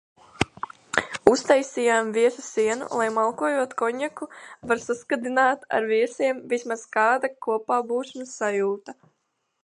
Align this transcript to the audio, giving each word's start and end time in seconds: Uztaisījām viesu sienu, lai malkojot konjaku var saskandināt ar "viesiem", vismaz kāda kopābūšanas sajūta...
Uztaisījām 1.31 2.07
viesu 2.13 2.45
sienu, 2.45 2.87
lai 3.01 3.05
malkojot 3.17 3.75
konjaku 3.81 4.27
var 4.71 4.81
saskandināt 4.85 5.67
ar 5.79 5.85
"viesiem", 5.91 6.39
vismaz 6.55 6.87
kāda 6.97 7.31
kopābūšanas 7.47 8.33
sajūta... 8.41 8.97